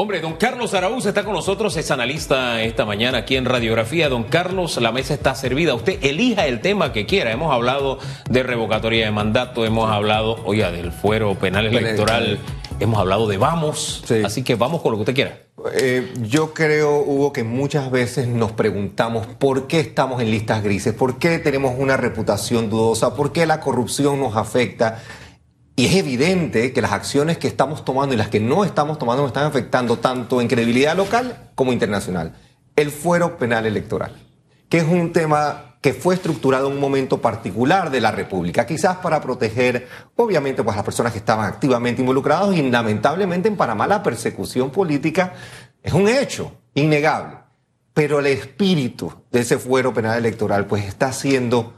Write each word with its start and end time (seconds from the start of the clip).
Hombre, 0.00 0.20
don 0.20 0.34
Carlos 0.34 0.74
Araúz 0.74 1.06
está 1.06 1.24
con 1.24 1.32
nosotros, 1.32 1.76
es 1.76 1.90
analista 1.90 2.62
esta 2.62 2.84
mañana 2.84 3.18
aquí 3.18 3.34
en 3.34 3.44
Radiografía. 3.44 4.08
Don 4.08 4.22
Carlos, 4.22 4.80
la 4.80 4.92
mesa 4.92 5.12
está 5.12 5.34
servida. 5.34 5.74
Usted 5.74 5.98
elija 6.04 6.46
el 6.46 6.60
tema 6.60 6.92
que 6.92 7.04
quiera. 7.04 7.32
Hemos 7.32 7.52
hablado 7.52 7.98
de 8.30 8.44
revocatoria 8.44 9.06
de 9.06 9.10
mandato, 9.10 9.66
hemos 9.66 9.90
hablado, 9.90 10.36
oiga, 10.44 10.70
del 10.70 10.92
fuero 10.92 11.34
penal 11.34 11.66
electoral, 11.66 12.38
hemos 12.78 12.96
hablado 12.96 13.26
de 13.26 13.38
vamos. 13.38 14.04
Así 14.24 14.44
que 14.44 14.54
vamos 14.54 14.82
con 14.82 14.92
lo 14.92 14.98
que 14.98 15.02
usted 15.02 15.14
quiera. 15.16 15.40
Eh, 15.74 16.12
yo 16.20 16.54
creo, 16.54 17.00
Hugo, 17.00 17.32
que 17.32 17.42
muchas 17.42 17.90
veces 17.90 18.28
nos 18.28 18.52
preguntamos 18.52 19.26
por 19.26 19.66
qué 19.66 19.80
estamos 19.80 20.22
en 20.22 20.30
listas 20.30 20.62
grises, 20.62 20.94
por 20.94 21.18
qué 21.18 21.40
tenemos 21.40 21.74
una 21.76 21.96
reputación 21.96 22.70
dudosa, 22.70 23.16
por 23.16 23.32
qué 23.32 23.46
la 23.46 23.58
corrupción 23.58 24.20
nos 24.20 24.36
afecta. 24.36 25.02
Y 25.78 25.86
es 25.86 25.94
evidente 25.94 26.72
que 26.72 26.82
las 26.82 26.90
acciones 26.90 27.38
que 27.38 27.46
estamos 27.46 27.84
tomando 27.84 28.12
y 28.12 28.18
las 28.18 28.26
que 28.26 28.40
no 28.40 28.64
estamos 28.64 28.98
tomando 28.98 29.22
nos 29.22 29.30
están 29.30 29.46
afectando 29.46 30.00
tanto 30.00 30.40
en 30.40 30.48
credibilidad 30.48 30.96
local 30.96 31.52
como 31.54 31.72
internacional. 31.72 32.34
El 32.74 32.90
fuero 32.90 33.38
penal 33.38 33.64
electoral, 33.64 34.12
que 34.68 34.78
es 34.78 34.84
un 34.84 35.12
tema 35.12 35.76
que 35.80 35.92
fue 35.92 36.16
estructurado 36.16 36.66
en 36.66 36.72
un 36.72 36.80
momento 36.80 37.20
particular 37.22 37.92
de 37.92 38.00
la 38.00 38.10
República, 38.10 38.66
quizás 38.66 38.96
para 38.96 39.20
proteger, 39.20 39.86
obviamente, 40.16 40.64
pues, 40.64 40.74
a 40.74 40.78
las 40.78 40.84
personas 40.84 41.12
que 41.12 41.20
estaban 41.20 41.46
activamente 41.46 42.00
involucradas 42.00 42.56
y 42.56 42.68
lamentablemente 42.68 43.46
en 43.46 43.56
Panamá 43.56 43.86
la 43.86 44.02
persecución 44.02 44.70
política 44.70 45.34
es 45.80 45.92
un 45.92 46.08
hecho 46.08 46.56
innegable. 46.74 47.36
Pero 47.94 48.18
el 48.18 48.26
espíritu 48.26 49.12
de 49.30 49.42
ese 49.42 49.58
fuero 49.58 49.94
penal 49.94 50.18
electoral 50.18 50.66
pues 50.66 50.84
está 50.84 51.12
siendo 51.12 51.74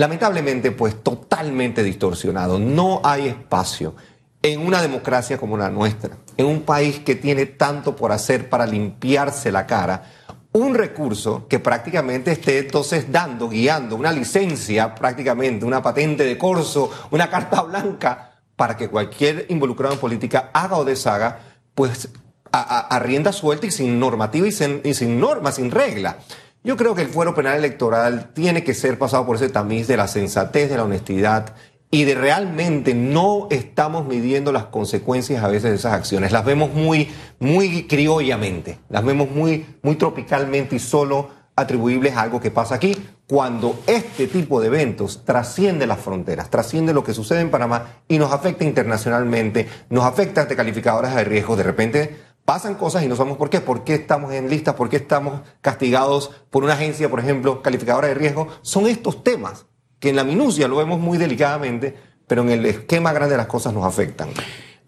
lamentablemente 0.00 0.70
pues 0.70 1.02
totalmente 1.02 1.82
distorsionado. 1.82 2.58
No 2.58 3.02
hay 3.04 3.28
espacio 3.28 3.94
en 4.42 4.66
una 4.66 4.80
democracia 4.80 5.36
como 5.36 5.58
la 5.58 5.68
nuestra, 5.68 6.16
en 6.38 6.46
un 6.46 6.62
país 6.62 7.00
que 7.00 7.16
tiene 7.16 7.44
tanto 7.44 7.94
por 7.94 8.10
hacer 8.10 8.48
para 8.48 8.64
limpiarse 8.64 9.52
la 9.52 9.66
cara, 9.66 10.10
un 10.52 10.74
recurso 10.74 11.46
que 11.46 11.58
prácticamente 11.58 12.32
esté 12.32 12.60
entonces 12.60 13.12
dando, 13.12 13.50
guiando 13.50 13.94
una 13.94 14.10
licencia 14.10 14.94
prácticamente, 14.94 15.66
una 15.66 15.82
patente 15.82 16.24
de 16.24 16.38
corso, 16.38 16.90
una 17.10 17.28
carta 17.28 17.60
blanca 17.70 18.38
para 18.56 18.78
que 18.78 18.88
cualquier 18.88 19.44
involucrado 19.50 19.92
en 19.92 20.00
política 20.00 20.48
haga 20.54 20.78
o 20.78 20.84
deshaga, 20.86 21.40
pues 21.74 22.08
a, 22.52 22.98
rienda 23.00 23.34
suelta 23.34 23.66
y 23.66 23.70
sin 23.70 24.00
normativa 24.00 24.48
y 24.48 24.52
sin 24.94 25.20
norma, 25.20 25.52
sin 25.52 25.70
regla. 25.70 26.16
Yo 26.62 26.76
creo 26.76 26.94
que 26.94 27.00
el 27.00 27.08
fuero 27.08 27.34
penal 27.34 27.56
electoral 27.56 28.32
tiene 28.34 28.62
que 28.62 28.74
ser 28.74 28.98
pasado 28.98 29.24
por 29.24 29.36
ese 29.36 29.48
tamiz 29.48 29.88
de 29.88 29.96
la 29.96 30.06
sensatez, 30.06 30.68
de 30.68 30.76
la 30.76 30.84
honestidad 30.84 31.54
y 31.90 32.04
de 32.04 32.14
realmente 32.14 32.94
no 32.94 33.48
estamos 33.50 34.06
midiendo 34.06 34.52
las 34.52 34.66
consecuencias 34.66 35.42
a 35.42 35.48
veces 35.48 35.70
de 35.70 35.76
esas 35.76 35.94
acciones. 35.94 36.32
Las 36.32 36.44
vemos 36.44 36.74
muy, 36.74 37.10
muy 37.38 37.86
criollamente, 37.86 38.78
las 38.90 39.02
vemos 39.02 39.30
muy, 39.30 39.64
muy 39.82 39.96
tropicalmente 39.96 40.76
y 40.76 40.80
solo 40.80 41.30
atribuibles 41.56 42.14
a 42.14 42.22
algo 42.22 42.40
que 42.40 42.50
pasa 42.50 42.74
aquí, 42.74 42.94
cuando 43.26 43.80
este 43.86 44.26
tipo 44.26 44.60
de 44.60 44.66
eventos 44.66 45.24
trasciende 45.24 45.86
las 45.86 46.00
fronteras, 46.00 46.50
trasciende 46.50 46.92
lo 46.92 47.04
que 47.04 47.14
sucede 47.14 47.40
en 47.40 47.50
Panamá 47.50 48.02
y 48.06 48.18
nos 48.18 48.32
afecta 48.32 48.64
internacionalmente, 48.64 49.66
nos 49.88 50.04
afecta 50.04 50.42
ante 50.42 50.56
calificadoras 50.56 51.14
de 51.14 51.24
riesgo. 51.24 51.56
De 51.56 51.62
repente 51.62 52.16
pasan 52.50 52.74
cosas 52.74 53.04
y 53.04 53.06
no 53.06 53.14
sabemos 53.14 53.38
por 53.38 53.48
qué. 53.48 53.60
¿Por 53.60 53.84
qué 53.84 53.94
estamos 53.94 54.32
en 54.32 54.50
listas? 54.50 54.74
¿Por 54.74 54.88
qué 54.88 54.96
estamos 54.96 55.42
castigados 55.60 56.32
por 56.50 56.64
una 56.64 56.72
agencia, 56.72 57.08
por 57.08 57.20
ejemplo, 57.20 57.62
calificadora 57.62 58.08
de 58.08 58.14
riesgo? 58.14 58.48
Son 58.62 58.88
estos 58.88 59.22
temas 59.22 59.66
que 60.00 60.08
en 60.08 60.16
la 60.16 60.24
minucia 60.24 60.66
lo 60.66 60.74
vemos 60.74 60.98
muy 60.98 61.16
delicadamente, 61.16 61.94
pero 62.26 62.42
en 62.42 62.50
el 62.50 62.66
esquema 62.66 63.12
grande 63.12 63.34
de 63.34 63.36
las 63.36 63.46
cosas 63.46 63.72
nos 63.72 63.84
afectan. 63.84 64.30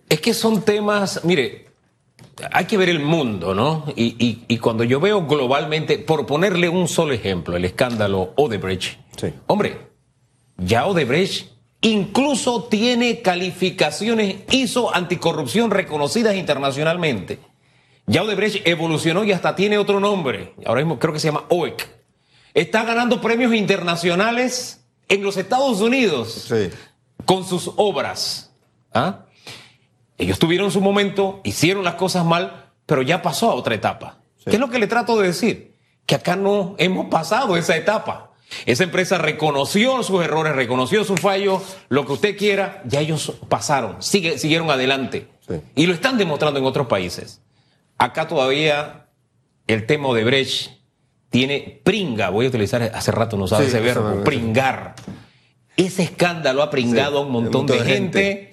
Es 0.08 0.20
que 0.20 0.34
son 0.34 0.62
temas, 0.62 1.20
mire, 1.22 1.66
hay 2.50 2.64
que 2.64 2.76
ver 2.76 2.88
el 2.88 2.98
mundo, 2.98 3.54
¿no? 3.54 3.84
Y, 3.94 4.58
cuando 4.58 4.82
yo 4.82 4.98
veo 4.98 5.24
globalmente, 5.24 5.98
por 5.98 6.26
ponerle 6.26 6.68
un 6.68 6.88
solo 6.88 7.12
ejemplo, 7.12 7.56
el 7.56 7.64
escándalo 7.64 8.32
Odebrecht, 8.34 8.98
sí. 9.16 9.32
hombre, 9.46 9.86
ya 10.56 10.84
Odebrecht 10.86 11.46
incluso 11.80 12.64
tiene 12.64 13.22
calificaciones 13.22 14.38
ISO 14.50 14.92
anticorrupción 14.92 15.70
reconocidas 15.70 16.34
internacionalmente. 16.34 17.51
Ya 18.06 18.22
Odebrecht 18.22 18.66
evolucionó 18.66 19.24
y 19.24 19.32
hasta 19.32 19.54
tiene 19.54 19.78
otro 19.78 20.00
nombre. 20.00 20.54
Ahora 20.66 20.80
mismo 20.80 20.98
creo 20.98 21.12
que 21.12 21.20
se 21.20 21.28
llama 21.28 21.44
OEC. 21.48 21.88
Está 22.54 22.84
ganando 22.84 23.20
premios 23.20 23.54
internacionales 23.54 24.84
en 25.08 25.22
los 25.22 25.36
Estados 25.36 25.80
Unidos 25.80 26.52
con 27.24 27.46
sus 27.46 27.70
obras. 27.76 28.52
¿Ah? 28.92 29.26
Ellos 30.18 30.38
tuvieron 30.38 30.70
su 30.70 30.80
momento, 30.80 31.40
hicieron 31.44 31.84
las 31.84 31.94
cosas 31.94 32.24
mal, 32.24 32.70
pero 32.86 33.02
ya 33.02 33.22
pasó 33.22 33.50
a 33.50 33.54
otra 33.54 33.74
etapa. 33.74 34.18
¿Qué 34.44 34.52
es 34.52 34.60
lo 34.60 34.68
que 34.68 34.78
le 34.78 34.86
trato 34.86 35.18
de 35.18 35.28
decir? 35.28 35.76
Que 36.04 36.16
acá 36.16 36.36
no 36.36 36.74
hemos 36.78 37.06
pasado 37.06 37.56
esa 37.56 37.76
etapa. 37.76 38.32
Esa 38.66 38.84
empresa 38.84 39.16
reconoció 39.16 40.02
sus 40.02 40.22
errores, 40.22 40.54
reconoció 40.54 41.04
su 41.04 41.16
fallo, 41.16 41.62
lo 41.88 42.04
que 42.04 42.12
usted 42.12 42.36
quiera, 42.36 42.82
ya 42.84 43.00
ellos 43.00 43.32
pasaron, 43.48 44.02
siguieron 44.02 44.70
adelante. 44.70 45.28
Y 45.74 45.86
lo 45.86 45.94
están 45.94 46.18
demostrando 46.18 46.58
en 46.58 46.66
otros 46.66 46.86
países. 46.86 47.40
Acá 47.98 48.26
todavía 48.26 49.08
el 49.66 49.86
tema 49.86 50.12
de 50.14 50.24
Brecht 50.24 50.70
tiene 51.30 51.80
pringa, 51.82 52.30
voy 52.30 52.46
a 52.46 52.48
utilizar 52.48 52.82
hace 52.82 53.10
rato, 53.10 53.36
no 53.36 53.46
sabe 53.46 53.66
ese 53.66 53.80
verbo, 53.80 54.22
pringar. 54.22 54.94
Ese 55.76 56.02
escándalo 56.02 56.62
ha 56.62 56.70
pringado 56.70 57.18
a 57.18 57.20
un 57.22 57.30
montón, 57.30 57.66
de, 57.66 57.80
gente, 57.80 58.50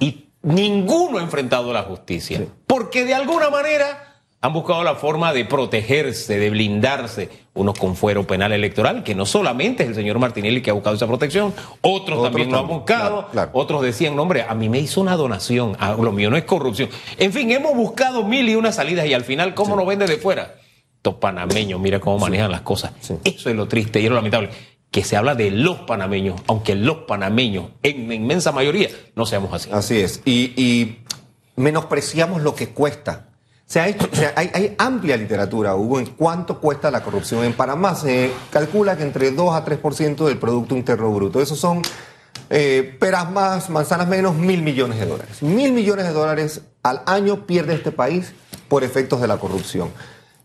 y 0.00 0.30
ninguno 0.42 1.18
ha 1.18 1.22
enfrentado 1.22 1.70
a 1.70 1.74
la 1.74 1.82
justicia. 1.82 2.46
Porque 2.66 3.04
de 3.04 3.14
alguna 3.14 3.50
manera 3.50 4.11
han 4.44 4.52
buscado 4.52 4.82
la 4.82 4.96
forma 4.96 5.32
de 5.32 5.44
protegerse, 5.44 6.36
de 6.36 6.50
blindarse, 6.50 7.30
unos 7.54 7.78
con 7.78 7.94
fuero 7.94 8.26
penal 8.26 8.50
electoral, 8.50 9.04
que 9.04 9.14
no 9.14 9.24
solamente 9.24 9.84
es 9.84 9.90
el 9.90 9.94
señor 9.94 10.18
Martinelli 10.18 10.60
que 10.60 10.70
ha 10.70 10.72
buscado 10.72 10.96
esa 10.96 11.06
protección, 11.06 11.54
otros, 11.80 12.24
también 12.24 12.50
lo 12.50 12.58
han 12.58 12.66
buscado, 12.66 13.28
otros 13.52 13.82
decían, 13.82 14.16
no, 14.16 14.22
hombre, 14.22 14.42
a 14.42 14.52
mí 14.56 14.68
me 14.68 14.80
hizo 14.80 15.00
una 15.00 15.14
donación, 15.16 15.76
a 15.78 15.92
lo 15.92 16.10
mío 16.10 16.28
no 16.28 16.36
es 16.36 16.42
corrupción. 16.42 16.88
En 17.18 17.32
fin, 17.32 17.52
hemos 17.52 17.76
buscado 17.76 18.24
mil 18.24 18.48
y 18.48 18.56
una 18.56 18.72
salidas 18.72 19.06
y 19.06 19.14
al 19.14 19.22
final, 19.22 19.54
¿cómo 19.54 19.76
nos 19.76 19.86
vende 19.86 20.06
de 20.06 20.16
fuera? 20.16 20.56
Estos 20.96 21.14
panameños, 21.14 21.80
mira 21.80 22.00
cómo 22.00 22.18
manejan 22.18 22.50
las 22.50 22.62
cosas. 22.62 22.92
Eso 23.22 23.48
es 23.48 23.54
lo 23.54 23.68
triste 23.68 24.00
y 24.00 24.04
es 24.04 24.10
lo 24.10 24.16
lamentable 24.16 24.50
que 24.90 25.04
se 25.04 25.16
habla 25.16 25.36
de 25.36 25.52
los 25.52 25.78
panameños, 25.78 26.42
aunque 26.48 26.74
los 26.74 26.98
panameños, 26.98 27.66
en 27.82 28.08
la 28.08 28.14
inmensa 28.14 28.52
mayoría, 28.52 28.90
no 29.14 29.24
seamos 29.24 29.54
así. 29.54 29.70
Así 29.72 30.00
es. 30.00 30.20
y 30.26 30.98
menospreciamos 31.54 32.42
lo 32.42 32.54
que 32.54 32.70
cuesta 32.70 33.31
se 33.72 33.80
ha 33.80 33.88
hecho, 33.88 34.06
hay, 34.36 34.74
amplia 34.76 35.16
literatura, 35.16 35.74
Hugo, 35.74 35.98
en 35.98 36.04
cuánto 36.04 36.60
cuesta 36.60 36.90
la 36.90 37.02
corrupción 37.02 37.42
en 37.42 37.54
Panamá. 37.54 37.94
Se 37.94 38.30
calcula 38.50 38.98
que 38.98 39.02
entre 39.02 39.30
2 39.30 39.54
a 39.54 39.64
3% 39.64 40.26
del 40.26 40.36
Producto 40.36 40.76
Interno 40.76 41.10
Bruto. 41.10 41.40
Esos 41.40 41.58
son 41.58 41.80
eh, 42.50 42.98
peras 43.00 43.30
más, 43.30 43.70
manzanas 43.70 44.08
menos, 44.08 44.34
mil 44.34 44.60
millones 44.60 44.98
de 44.98 45.06
dólares. 45.06 45.42
Mil 45.42 45.72
millones 45.72 46.04
de 46.04 46.12
dólares 46.12 46.60
al 46.82 47.00
año 47.06 47.46
pierde 47.46 47.72
este 47.72 47.92
país 47.92 48.34
por 48.68 48.84
efectos 48.84 49.22
de 49.22 49.28
la 49.28 49.38
corrupción. 49.38 49.88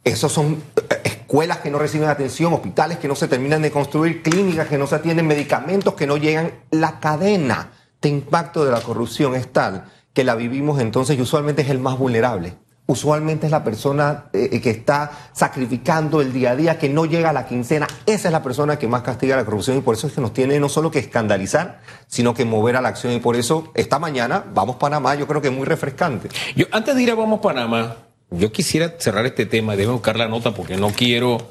Esos 0.05 0.31
son 0.31 0.63
eh, 0.89 1.01
escuelas 1.03 1.57
que 1.57 1.69
no 1.69 1.79
reciben 1.79 2.07
atención, 2.07 2.53
hospitales 2.53 2.97
que 2.97 3.09
no 3.09 3.15
se 3.15 3.27
terminan 3.27 3.61
de 3.61 3.71
construir, 3.71 4.23
clínicas 4.23 4.69
que 4.69 4.77
no 4.77 4.87
se 4.87 4.95
atienden, 4.95 5.27
medicamentos 5.27 5.95
que 5.95 6.07
no 6.07 6.15
llegan. 6.15 6.53
La 6.71 7.01
cadena 7.01 7.73
de 8.01 8.07
impacto 8.07 8.63
de 8.63 8.71
la 8.71 8.79
corrupción 8.79 9.35
es 9.35 9.51
tal 9.51 9.83
que 10.13 10.23
la 10.23 10.35
vivimos 10.35 10.79
entonces 10.79 11.17
y 11.17 11.21
usualmente 11.21 11.63
es 11.63 11.69
el 11.69 11.79
más 11.79 11.97
vulnerable 11.97 12.55
usualmente 12.87 13.45
es 13.45 13.51
la 13.51 13.63
persona 13.63 14.25
eh, 14.33 14.49
eh, 14.51 14.61
que 14.61 14.71
está 14.71 15.11
sacrificando 15.33 16.21
el 16.21 16.33
día 16.33 16.51
a 16.51 16.55
día, 16.55 16.79
que 16.79 16.89
no 16.89 17.05
llega 17.05 17.29
a 17.29 17.33
la 17.33 17.45
quincena. 17.45 17.87
Esa 18.05 18.29
es 18.29 18.31
la 18.31 18.41
persona 18.41 18.79
que 18.79 18.87
más 18.87 19.03
castiga 19.03 19.35
la 19.35 19.45
corrupción 19.45 19.77
y 19.77 19.81
por 19.81 19.95
eso 19.95 20.07
es 20.07 20.13
que 20.13 20.21
nos 20.21 20.33
tiene 20.33 20.59
no 20.59 20.69
solo 20.69 20.89
que 20.89 20.99
escandalizar, 20.99 21.81
sino 22.07 22.33
que 22.33 22.45
mover 22.45 22.75
a 22.77 22.81
la 22.81 22.89
acción. 22.89 23.13
Y 23.13 23.19
por 23.19 23.35
eso 23.35 23.71
esta 23.75 23.99
mañana 23.99 24.43
vamos 24.53 24.77
Panamá, 24.77 25.15
yo 25.15 25.27
creo 25.27 25.41
que 25.41 25.49
es 25.49 25.53
muy 25.53 25.65
refrescante. 25.65 26.29
Yo 26.55 26.65
antes 26.71 26.95
de 26.95 27.03
ir 27.03 27.11
a 27.11 27.15
Vamos 27.15 27.41
Panamá, 27.41 27.97
yo 28.31 28.51
quisiera 28.51 28.95
cerrar 28.97 29.25
este 29.25 29.45
tema, 29.45 29.75
debo 29.75 29.93
buscar 29.93 30.17
la 30.17 30.27
nota 30.27 30.53
porque 30.53 30.77
no 30.77 30.89
quiero 30.89 31.49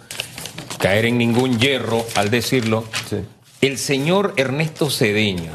caer 0.79 1.07
en 1.07 1.19
ningún 1.19 1.59
hierro 1.59 2.05
al 2.15 2.31
decirlo. 2.31 2.85
El 3.61 3.79
señor 3.79 4.35
Ernesto 4.37 4.91
Cedeño 4.91 5.53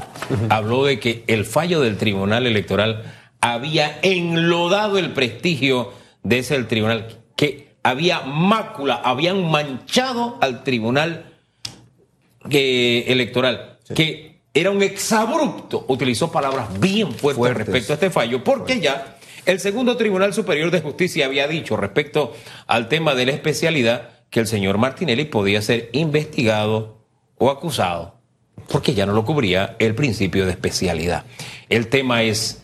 habló 0.50 0.86
de 0.86 1.00
que 1.00 1.24
el 1.27 1.45
fallo 1.45 1.81
del 1.81 1.98
Tribunal 1.98 2.48
Electoral 2.48 3.21
había 3.42 4.00
enlodado 4.04 4.98
el 4.98 5.12
prestigio 5.14 5.92
de 6.24 6.40
ese 6.40 6.64
tribunal, 6.64 7.18
que 7.36 7.76
había 7.84 8.22
mácula, 8.22 9.02
habían 9.04 9.50
manchado 9.50 10.38
al 10.42 10.64
tribunal 10.64 11.26
eh, 12.50 13.06
electoral, 13.08 13.80
que 13.94 14.42
era 14.54 14.70
un 14.70 14.84
exabrupto, 14.84 15.86
utilizó 15.88 16.32
palabras 16.32 16.80
bien 16.80 17.12
fuertes, 17.14 17.54
respecto 17.56 17.94
a 17.94 17.96
este 17.96 18.10
fallo, 18.10 18.44
porque 18.44 18.80
ya 18.80 19.18
el 19.46 19.60
segundo 19.60 19.98
Tribunal 19.98 20.34
Superior 20.34 20.70
de 20.70 20.82
Justicia 20.82 21.26
había 21.26 21.48
dicho 21.48 21.76
respecto 21.76 22.34
al 22.68 22.90
tema 22.90 23.16
de 23.16 23.26
la 23.26 23.32
especialidad 23.32 24.10
que 24.30 24.40
el 24.40 24.48
señor 24.48 24.78
Martinelli 24.78 25.26
podía 25.26 25.62
ser 25.62 25.90
investigado 25.94 27.06
o 27.38 27.50
acusado, 27.50 28.20
porque 28.68 28.94
ya 28.94 29.06
no 29.06 29.14
lo 29.14 29.26
cubría 29.26 29.76
el 29.80 29.96
principio 29.96 30.46
de 30.46 30.52
especialidad. 30.52 31.26
El 31.70 31.88
tema 31.88 32.22
es 32.24 32.61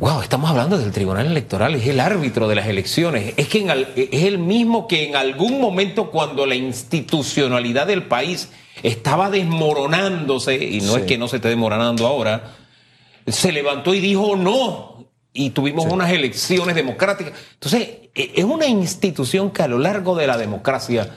Wow, 0.00 0.22
estamos 0.22 0.48
hablando 0.48 0.78
del 0.78 0.92
Tribunal 0.92 1.26
Electoral, 1.26 1.74
es 1.74 1.86
el 1.86 2.00
árbitro 2.00 2.48
de 2.48 2.54
las 2.54 2.66
elecciones, 2.68 3.34
es, 3.36 3.48
que 3.48 4.08
es 4.10 4.24
el 4.24 4.38
mismo 4.38 4.88
que 4.88 5.06
en 5.06 5.14
algún 5.14 5.60
momento 5.60 6.10
cuando 6.10 6.46
la 6.46 6.54
institucionalidad 6.54 7.86
del 7.86 8.04
país 8.04 8.48
estaba 8.82 9.28
desmoronándose, 9.28 10.54
y 10.54 10.80
no 10.80 10.96
es 10.96 11.02
que 11.02 11.18
no 11.18 11.28
se 11.28 11.36
esté 11.36 11.48
desmoronando 11.48 12.06
ahora, 12.06 12.54
se 13.26 13.52
levantó 13.52 13.92
y 13.92 14.00
dijo 14.00 14.36
no, 14.36 15.04
y 15.34 15.50
tuvimos 15.50 15.84
unas 15.84 16.10
elecciones 16.10 16.74
democráticas. 16.74 17.34
Entonces, 17.52 17.82
e, 18.14 18.32
es 18.36 18.44
una 18.44 18.66
institución 18.66 19.50
que 19.50 19.64
a 19.64 19.68
lo 19.68 19.78
largo 19.78 20.16
de 20.16 20.26
la 20.26 20.38
democracia 20.38 21.14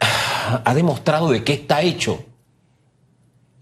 ha 0.00 0.74
demostrado 0.74 1.30
de 1.30 1.44
qué 1.44 1.52
está 1.52 1.82
hecho. 1.82 2.24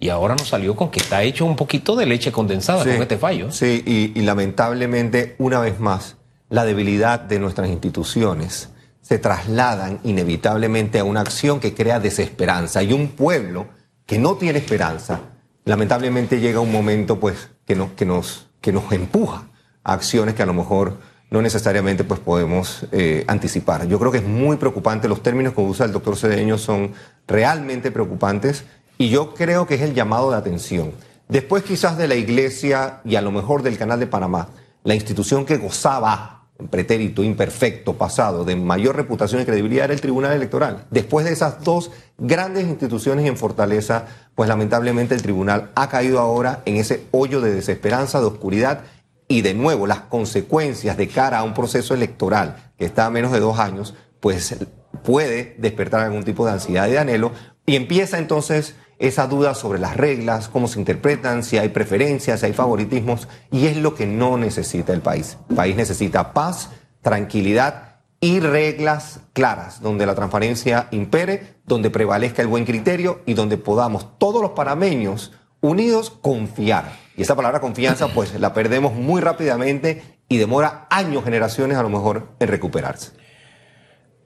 Y 0.01 0.11
ahora 0.11 0.37
nos 0.37 0.49
salió 0.49 0.77
con 0.77 0.91
que 0.91 1.01
está 1.01 1.23
hecho 1.23 1.45
un 1.45 1.57
poquito 1.57 1.97
de 1.97 2.07
leche 2.07 2.31
condensada 2.31 2.85
con 2.85 3.03
este 3.03 3.19
fallo. 3.19 3.51
Sí, 3.51 3.83
y, 4.15 4.21
lamentablemente, 4.21 5.35
una 5.39 5.59
vez 5.59 5.81
más, 5.81 6.17
la 6.49 6.65
debilidad 6.65 7.21
de 7.21 7.41
nuestras 7.41 7.69
instituciones 7.69 8.71
se 9.01 9.19
trasladan 9.19 9.99
inevitablemente 10.05 10.99
a 10.99 11.05
una 11.05 11.21
acción 11.21 11.59
que 11.59 11.75
crea 11.75 11.99
desesperanza. 11.99 12.83
Y 12.83 12.93
un 12.93 13.09
pueblo 13.09 13.67
que 14.07 14.19
no 14.19 14.37
tiene 14.37 14.61
esperanza, 14.61 15.21
lamentablemente 15.65 16.41
llega 16.41 16.61
un 16.61 16.71
momento 16.71 17.19
pues, 17.19 17.51
que, 17.67 17.75
nos, 17.75 17.91
que, 17.93 18.05
nos, 18.07 18.47
que 18.61 18.73
nos 18.73 18.93
empuja 18.93 19.49
a 19.83 19.95
acciones 19.95 20.35
que 20.35 20.43
a 20.43 20.47
lo 20.47 20.55
mejor 20.55 20.99
no 21.31 21.43
necesariamente 21.43 22.05
pues, 22.05 22.21
podemos 22.21 22.87
eh, 22.93 23.25
anticipar. 23.27 23.87
Yo 23.89 23.99
creo 23.99 24.13
que 24.13 24.19
es 24.19 24.25
muy 24.25 24.57
preocupante, 24.57 25.09
los 25.09 25.23
términos 25.23 25.55
que 25.55 25.61
usa 25.61 25.87
el 25.87 25.93
doctor 25.93 26.17
Cedeño 26.17 26.57
son 26.57 26.93
realmente 27.27 27.91
preocupantes 27.91 28.65
y 28.99 29.09
yo 29.09 29.33
creo 29.33 29.67
que 29.67 29.77
es 29.77 29.81
el 29.81 29.95
llamado 29.95 30.31
de 30.31 30.37
atención. 30.37 30.93
Después 31.29 31.63
quizás 31.63 31.97
de 31.97 32.09
la 32.09 32.17
Iglesia 32.17 33.01
y 33.05 33.15
a 33.15 33.23
lo 33.23 33.31
mejor 33.31 33.63
del 33.63 33.79
Canal 33.79 34.01
de 34.01 34.07
Panamá, 34.07 34.49
la 34.83 34.95
institución 34.95 35.47
que 35.47 35.57
gozaba 35.57 36.39
en 36.59 36.67
pretérito 36.67 37.23
imperfecto 37.23 37.95
pasado 37.95 38.45
de 38.45 38.57
mayor 38.57 38.97
reputación 38.97 39.41
y 39.41 39.45
credibilidad 39.45 39.85
era 39.85 39.95
el 39.95 40.01
Tribunal 40.01 40.33
Electoral. 40.33 40.87
Después 40.91 41.25
de 41.25 41.33
esas 41.33 41.63
dos 41.63 41.93
grandes 42.19 42.67
instituciones 42.67 43.27
en 43.27 43.37
fortaleza, 43.37 44.07
pues 44.35 44.49
lamentablemente 44.49 45.15
el 45.15 45.23
tribunal 45.23 45.71
ha 45.77 45.89
caído 45.89 46.19
ahora 46.19 46.63
en 46.65 46.77
ese 46.77 47.05
hoyo 47.13 47.41
de 47.41 47.53
desesperanza, 47.53 48.19
de 48.19 48.27
oscuridad 48.27 48.81
y 49.29 49.43
de 49.43 49.55
nuevo 49.55 49.87
las 49.87 50.01
consecuencias 50.01 50.97
de 50.97 51.07
cara 51.09 51.39
a 51.39 51.45
un 51.45 51.55
proceso 51.55 51.95
electoral 51.95 52.73
que 52.77 52.87
está 52.87 53.07
a 53.07 53.11
menos 53.11 53.31
de 53.31 53.41
dos 53.41 53.61
años, 53.61 53.95
pues 54.19 54.57
puede 55.05 55.55
despertar 55.59 56.01
algún 56.01 56.25
tipo 56.25 56.45
de 56.45 56.53
ansiedad 56.53 56.89
y 56.89 56.93
de 56.93 56.99
anhelo 56.99 57.31
y 57.67 57.77
empieza 57.77 58.19
entonces 58.19 58.75
esa 58.99 59.27
duda 59.27 59.55
sobre 59.55 59.79
las 59.79 59.97
reglas, 59.97 60.49
cómo 60.49 60.69
se 60.69 60.79
interpretan, 60.79 61.45
si 61.45 61.59
hay 61.59 61.69
preferencias, 61.69 62.41
si 62.41 62.47
hay 62.47 62.53
favoritismos, 62.53 63.29
y 63.51 63.67
es 63.67 63.77
lo 63.77 63.95
que 63.95 64.07
no 64.07 64.37
necesita 64.37 64.93
el 64.93 65.01
país. 65.01 65.39
El 65.51 65.57
país 65.57 65.77
necesita 65.77 66.33
paz, 66.33 66.71
tranquilidad 67.03 68.01
y 68.21 68.41
reglas 68.41 69.21
claras, 69.33 69.81
donde 69.81 70.07
la 70.07 70.15
transparencia 70.15 70.89
impere, 70.91 71.55
donde 71.65 71.91
prevalezca 71.91 72.43
el 72.43 72.49
buen 72.49 72.65
criterio 72.65 73.21
y 73.27 73.35
donde 73.35 73.57
podamos 73.57 74.19
todos 74.19 74.43
los 74.43 74.53
panameños 74.53 75.33
unidos 75.61 76.11
confiar. 76.11 76.93
Y 77.17 77.23
esa 77.23 77.37
palabra 77.37 77.61
confianza 77.61 78.09
pues 78.09 78.39
la 78.39 78.53
perdemos 78.53 78.95
muy 78.95 79.21
rápidamente 79.21 80.03
y 80.29 80.39
demora 80.39 80.87
años, 80.91 81.25
generaciones 81.25 81.77
a 81.77 81.83
lo 81.83 81.89
mejor 81.89 82.29
en 82.41 82.49
recuperarse. 82.49 83.13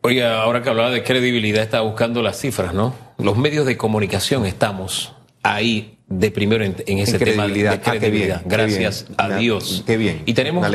Oiga, 0.04 0.42
ahora 0.42 0.62
que 0.62 0.68
hablaba 0.68 0.90
de 0.90 1.04
credibilidad, 1.04 1.62
estaba 1.62 1.84
buscando 1.84 2.22
las 2.22 2.40
cifras, 2.40 2.74
¿no? 2.74 2.92
Los 3.18 3.36
medios 3.36 3.66
de 3.66 3.76
comunicación 3.76 4.44
estamos 4.46 5.12
ahí 5.44 5.96
de 6.08 6.32
primero 6.32 6.64
en, 6.64 6.98
ese 6.98 7.20
tema 7.20 7.46
de 7.46 7.68
ah, 7.68 7.80
credibilidad. 7.80 8.42
Gracias 8.44 9.06
a 9.16 9.36
Dios. 9.36 9.84
Qué 9.86 9.96
bien. 9.96 10.22
Y 10.26 10.34
tenemos 10.34 10.66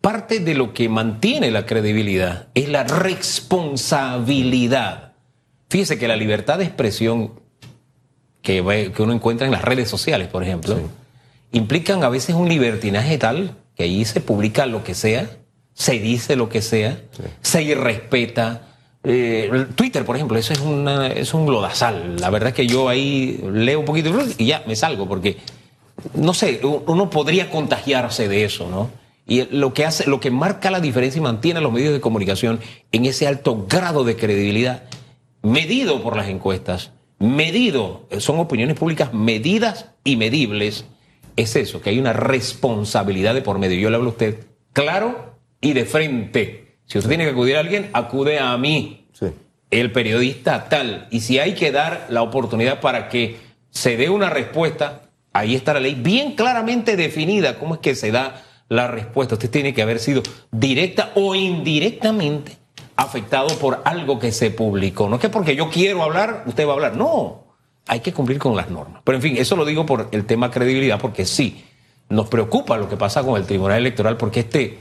parte 0.00 0.40
de 0.40 0.54
lo 0.54 0.72
que 0.72 0.88
mantiene 0.88 1.50
la 1.50 1.66
credibilidad 1.66 2.48
es 2.54 2.70
la 2.70 2.84
responsabilidad. 2.84 5.12
Fíjese 5.68 5.98
que 5.98 6.08
la 6.08 6.16
libertad 6.16 6.56
de 6.56 6.64
expresión 6.64 7.38
que, 8.40 8.90
que 8.94 9.02
uno 9.02 9.12
encuentra 9.12 9.46
en 9.46 9.52
las 9.52 9.60
redes 9.62 9.90
sociales, 9.90 10.28
por 10.28 10.42
ejemplo, 10.42 10.78
implican 11.52 12.02
a 12.04 12.08
veces 12.08 12.34
un 12.34 12.48
libertinaje 12.48 13.18
tal 13.18 13.54
que 13.74 13.82
ahí 13.82 14.02
se 14.06 14.22
publica 14.22 14.64
lo 14.64 14.82
que 14.82 14.94
sea 14.94 15.28
se 15.76 15.98
dice 15.98 16.36
lo 16.36 16.48
que 16.48 16.62
sea, 16.62 17.02
se 17.42 17.62
irrespeta. 17.62 18.62
Eh, 19.04 19.66
Twitter, 19.74 20.06
por 20.06 20.16
ejemplo, 20.16 20.38
eso 20.38 20.54
es, 20.54 20.60
una, 20.60 21.08
es 21.08 21.34
un 21.34 21.44
glodazal. 21.44 22.16
La 22.18 22.30
verdad 22.30 22.48
es 22.48 22.54
que 22.54 22.66
yo 22.66 22.88
ahí 22.88 23.38
leo 23.52 23.80
un 23.80 23.84
poquito 23.84 24.10
y 24.38 24.46
ya 24.46 24.64
me 24.66 24.74
salgo, 24.74 25.06
porque, 25.06 25.36
no 26.14 26.32
sé, 26.32 26.60
uno 26.62 27.10
podría 27.10 27.50
contagiarse 27.50 28.26
de 28.26 28.44
eso, 28.44 28.70
¿no? 28.70 28.90
Y 29.28 29.44
lo 29.54 29.74
que 29.74 29.84
hace, 29.84 30.08
lo 30.08 30.18
que 30.18 30.30
marca 30.30 30.70
la 30.70 30.80
diferencia 30.80 31.18
y 31.18 31.22
mantiene 31.22 31.58
a 31.58 31.62
los 31.62 31.72
medios 31.72 31.92
de 31.92 32.00
comunicación 32.00 32.58
en 32.90 33.04
ese 33.04 33.26
alto 33.26 33.66
grado 33.68 34.02
de 34.02 34.16
credibilidad, 34.16 34.84
medido 35.42 36.02
por 36.02 36.16
las 36.16 36.28
encuestas, 36.28 36.92
medido, 37.18 38.08
son 38.18 38.40
opiniones 38.40 38.78
públicas 38.78 39.12
medidas 39.12 39.90
y 40.04 40.16
medibles, 40.16 40.86
es 41.36 41.54
eso, 41.54 41.82
que 41.82 41.90
hay 41.90 41.98
una 41.98 42.14
responsabilidad 42.14 43.34
de 43.34 43.42
por 43.42 43.58
medio. 43.58 43.78
Yo 43.78 43.90
le 43.90 43.96
hablo 43.96 44.08
a 44.08 44.12
usted 44.12 44.46
claro 44.72 45.35
y 45.60 45.72
de 45.72 45.84
frente. 45.84 46.76
Si 46.86 46.98
usted 46.98 47.08
tiene 47.08 47.24
que 47.24 47.30
acudir 47.30 47.56
a 47.56 47.60
alguien, 47.60 47.90
acude 47.92 48.38
a 48.38 48.56
mí, 48.56 49.06
el 49.70 49.92
periodista 49.92 50.68
tal. 50.68 51.08
Y 51.10 51.20
si 51.20 51.38
hay 51.38 51.54
que 51.54 51.72
dar 51.72 52.06
la 52.08 52.22
oportunidad 52.22 52.80
para 52.80 53.08
que 53.08 53.36
se 53.70 53.96
dé 53.96 54.08
una 54.08 54.30
respuesta, 54.30 55.02
ahí 55.32 55.54
está 55.54 55.74
la 55.74 55.80
ley 55.80 55.94
bien 55.94 56.34
claramente 56.34 56.96
definida 56.96 57.58
cómo 57.58 57.74
es 57.74 57.80
que 57.80 57.94
se 57.94 58.12
da 58.12 58.42
la 58.68 58.86
respuesta. 58.86 59.34
Usted 59.34 59.50
tiene 59.50 59.74
que 59.74 59.82
haber 59.82 59.98
sido 59.98 60.22
directa 60.50 61.12
o 61.14 61.34
indirectamente 61.34 62.56
afectado 62.96 63.48
por 63.58 63.82
algo 63.84 64.18
que 64.18 64.32
se 64.32 64.50
publicó. 64.50 65.08
No 65.08 65.16
es 65.16 65.20
que 65.20 65.28
porque 65.28 65.56
yo 65.56 65.68
quiero 65.70 66.02
hablar, 66.02 66.44
usted 66.46 66.66
va 66.66 66.70
a 66.70 66.74
hablar. 66.74 66.96
No, 66.96 67.44
hay 67.86 68.00
que 68.00 68.12
cumplir 68.12 68.38
con 68.38 68.56
las 68.56 68.70
normas. 68.70 69.02
Pero 69.04 69.16
en 69.16 69.22
fin, 69.22 69.36
eso 69.36 69.56
lo 69.56 69.64
digo 69.64 69.84
por 69.84 70.08
el 70.12 70.24
tema 70.24 70.50
credibilidad, 70.50 70.98
porque 71.00 71.24
sí, 71.26 71.64
nos 72.08 72.28
preocupa 72.28 72.76
lo 72.76 72.88
que 72.88 72.96
pasa 72.96 73.22
con 73.22 73.36
el 73.36 73.46
Tribunal 73.46 73.78
Electoral, 73.78 74.16
porque 74.16 74.40
este 74.40 74.78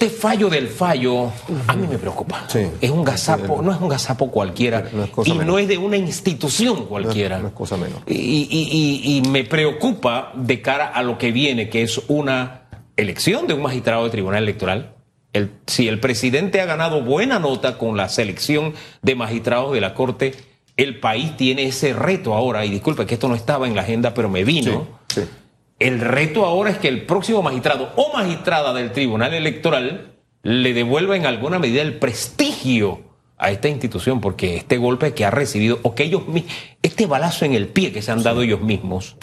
este 0.00 0.10
fallo 0.10 0.48
del 0.48 0.68
fallo 0.68 1.32
a 1.66 1.74
mí 1.74 1.88
me 1.88 1.98
preocupa. 1.98 2.46
es 2.80 2.90
un 2.90 3.02
gazapo, 3.02 3.60
no 3.62 3.72
es 3.72 3.80
un 3.80 3.88
gazapo 3.88 4.30
cualquiera 4.30 4.88
y 5.24 5.32
no 5.32 5.58
es 5.58 5.66
de 5.66 5.76
una 5.76 5.96
institución 5.96 6.86
cualquiera. 6.86 7.40
No, 7.40 7.48
es 7.48 7.52
cosa 7.52 7.76
menor. 7.76 8.02
Y, 8.06 9.20
me 9.28 9.42
preocupa 9.42 10.30
de 10.36 10.62
cara 10.62 10.86
a 10.86 11.02
lo 11.02 11.18
que 11.18 11.32
viene, 11.32 11.68
que 11.68 11.82
es 11.82 12.00
una 12.06 12.62
elección 12.96 13.48
de 13.48 13.54
un 13.54 13.62
magistrado 13.62 14.04
de 14.04 14.10
tribunal 14.10 14.44
electoral. 14.44 14.94
si 15.66 15.88
el 15.88 15.98
presidente 15.98 16.60
ha 16.60 16.66
ganado 16.66 17.02
buena 17.02 17.40
nota 17.40 17.76
con 17.76 17.96
la 17.96 18.08
selección 18.08 18.74
de 19.02 19.16
magistrados 19.16 19.72
de 19.72 19.80
la 19.80 19.94
Corte, 19.94 20.32
el 20.76 21.00
país 21.00 21.36
tiene 21.36 21.64
ese 21.64 21.92
reto 21.92 22.34
ahora, 22.34 22.64
y 22.64 22.70
disculpe 22.70 23.04
que 23.04 23.14
esto 23.14 23.26
no 23.26 23.34
estaba 23.34 23.66
en 23.66 23.74
la 23.74 23.82
agenda, 23.82 24.14
pero 24.14 24.28
me 24.28 24.44
vino. 24.44 24.97
El 25.78 26.00
reto 26.00 26.44
ahora 26.44 26.70
es 26.70 26.78
que 26.78 26.88
el 26.88 27.06
próximo 27.06 27.42
magistrado 27.42 27.92
o 27.96 28.12
magistrada 28.12 28.72
del 28.74 28.92
Tribunal 28.92 29.32
Electoral 29.34 30.16
le 30.42 30.72
devuelva 30.74 31.16
en 31.16 31.26
alguna 31.26 31.58
medida 31.58 31.82
el 31.82 31.98
prestigio 31.98 33.02
a 33.36 33.52
esta 33.52 33.68
institución, 33.68 34.20
porque 34.20 34.56
este 34.56 34.78
golpe 34.78 35.14
que 35.14 35.24
ha 35.24 35.30
recibido, 35.30 35.78
o 35.82 35.94
que 35.94 36.04
ellos 36.04 36.22
este 36.82 37.06
balazo 37.06 37.44
en 37.44 37.54
el 37.54 37.68
pie 37.68 37.92
que 37.92 38.02
se 38.02 38.10
han 38.10 38.24
dado 38.24 38.42
ellos 38.42 38.60
mismos, 38.60 39.16